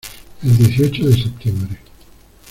[0.41, 1.77] el dieciocho de septiembre.